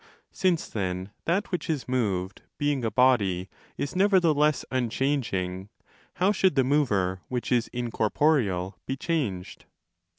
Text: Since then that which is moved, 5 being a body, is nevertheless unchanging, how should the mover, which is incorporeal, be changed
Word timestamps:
Since 0.31 0.67
then 0.67 1.11
that 1.25 1.51
which 1.51 1.69
is 1.69 1.87
moved, 1.87 2.39
5 2.39 2.47
being 2.57 2.83
a 2.83 2.89
body, 2.89 3.49
is 3.77 3.95
nevertheless 3.95 4.65
unchanging, 4.71 5.69
how 6.15 6.31
should 6.31 6.55
the 6.55 6.63
mover, 6.63 7.21
which 7.27 7.51
is 7.51 7.67
incorporeal, 7.67 8.79
be 8.87 8.97
changed 8.97 9.65